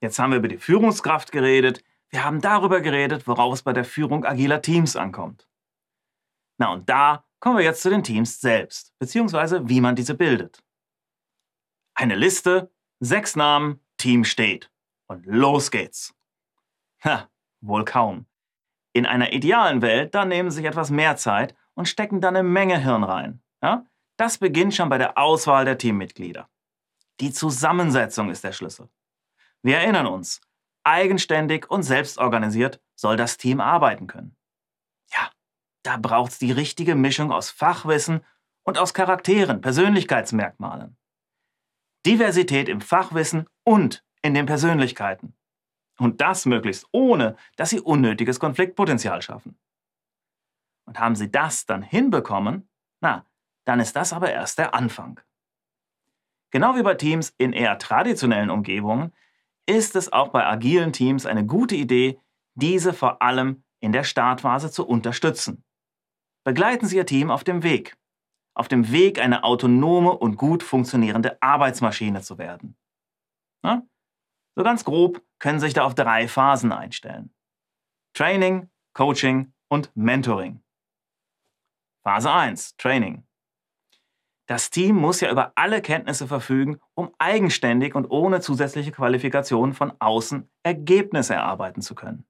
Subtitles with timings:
[0.00, 1.82] Jetzt haben wir über die Führungskraft geredet.
[2.10, 5.48] Wir haben darüber geredet, worauf es bei der Führung agiler Teams ankommt.
[6.58, 10.62] Na und da kommen wir jetzt zu den Teams selbst, beziehungsweise wie man diese bildet.
[11.94, 14.70] Eine Liste, sechs Namen, Team steht.
[15.08, 16.14] Und los geht's.
[17.04, 17.28] Ha,
[17.60, 18.26] wohl kaum.
[18.92, 22.48] In einer idealen Welt, da nehmen sie sich etwas mehr Zeit und stecken dann eine
[22.48, 23.42] Menge Hirn rein.
[23.62, 23.86] Ja?
[24.16, 26.48] Das beginnt schon bei der Auswahl der Teammitglieder.
[27.20, 28.88] Die Zusammensetzung ist der Schlüssel.
[29.62, 30.40] Wir erinnern uns,
[30.84, 34.36] eigenständig und selbstorganisiert soll das Team arbeiten können.
[35.12, 35.30] Ja,
[35.82, 38.24] da braucht es die richtige Mischung aus Fachwissen
[38.62, 40.96] und aus Charakteren, Persönlichkeitsmerkmalen.
[42.06, 45.34] Diversität im Fachwissen und in den Persönlichkeiten.
[45.98, 49.58] Und das möglichst ohne, dass sie unnötiges Konfliktpotenzial schaffen.
[50.86, 52.68] Und haben sie das dann hinbekommen,
[53.00, 53.26] na,
[53.64, 55.20] dann ist das aber erst der Anfang.
[56.50, 59.12] Genau wie bei Teams in eher traditionellen Umgebungen
[59.68, 62.18] ist es auch bei agilen Teams eine gute Idee,
[62.54, 65.64] diese vor allem in der Startphase zu unterstützen.
[66.44, 67.96] Begleiten Sie Ihr Team auf dem Weg,
[68.54, 72.76] auf dem Weg, eine autonome und gut funktionierende Arbeitsmaschine zu werden.
[73.62, 73.86] Na?
[74.56, 77.32] So ganz grob können Sie sich da auf drei Phasen einstellen.
[78.14, 80.62] Training, Coaching und Mentoring.
[82.02, 83.27] Phase 1, Training.
[84.48, 89.92] Das Team muss ja über alle Kenntnisse verfügen, um eigenständig und ohne zusätzliche Qualifikationen von
[89.98, 92.26] außen Ergebnisse erarbeiten zu können.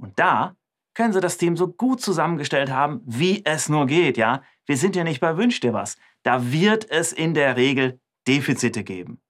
[0.00, 0.56] Und da
[0.94, 4.44] können Sie das Team so gut zusammengestellt haben, wie es nur geht, ja?
[4.64, 5.96] Wir sind ja nicht bei Wünsch dir was.
[6.22, 9.20] Da wird es in der Regel Defizite geben.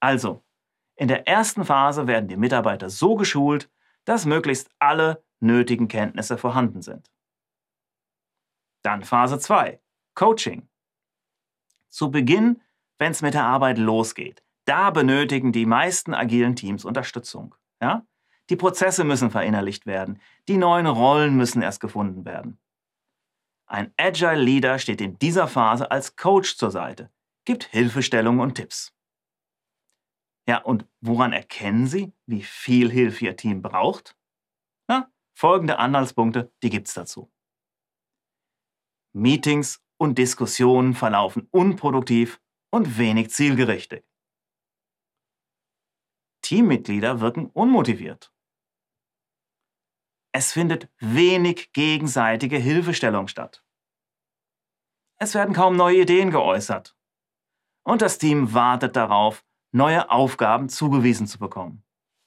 [0.00, 0.42] Also,
[0.96, 3.70] in der ersten Phase werden die Mitarbeiter so geschult,
[4.06, 7.10] dass möglichst alle nötigen Kenntnisse vorhanden sind.
[8.82, 9.81] Dann Phase 2,
[10.14, 10.68] Coaching.
[11.88, 12.60] Zu Beginn,
[12.98, 17.54] wenn es mit der Arbeit losgeht, da benötigen die meisten agilen Teams Unterstützung.
[17.80, 18.06] Ja?
[18.48, 22.58] Die Prozesse müssen verinnerlicht werden, die neuen Rollen müssen erst gefunden werden.
[23.66, 27.10] Ein Agile Leader steht in dieser Phase als Coach zur Seite,
[27.44, 28.94] gibt Hilfestellungen und Tipps.
[30.46, 34.16] Ja, und woran erkennen Sie, wie viel Hilfe Ihr Team braucht?
[34.88, 37.30] Na, folgende Anhaltspunkte, die gibt's dazu.
[39.12, 42.40] Meetings und Diskussionen verlaufen unproduktiv
[42.72, 44.04] und wenig zielgerichtet.
[46.42, 48.34] Teammitglieder wirken unmotiviert.
[50.34, 53.64] Es findet wenig gegenseitige Hilfestellung statt.
[55.20, 56.96] Es werden kaum neue Ideen geäußert.
[57.84, 61.84] Und das Team wartet darauf, neue Aufgaben zugewiesen zu bekommen.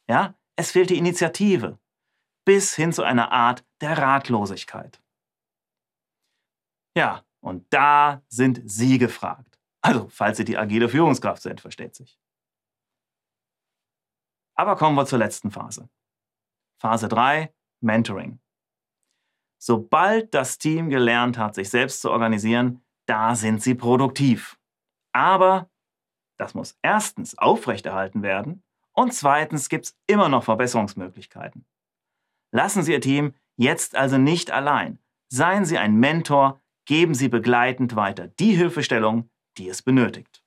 [0.07, 1.77] Ja, es fehlt die Initiative
[2.45, 5.01] bis hin zu einer Art der Ratlosigkeit.
[6.95, 9.59] Ja, und da sind Sie gefragt.
[9.81, 12.19] Also, falls Sie die agile Führungskraft sind, versteht sich.
[14.55, 15.87] Aber kommen wir zur letzten Phase.
[16.81, 18.39] Phase 3, Mentoring.
[19.61, 24.59] Sobald das Team gelernt hat, sich selbst zu organisieren, da sind sie produktiv.
[25.13, 25.69] Aber
[26.37, 31.67] das muss erstens aufrechterhalten werden und zweitens gibt es immer noch Verbesserungsmöglichkeiten.
[32.51, 34.97] Lassen Sie Ihr Team jetzt also nicht allein.
[35.27, 40.44] Seien Sie ein Mentor, geben Sie begleitend weiter die Hilfestellung, die es benötigt.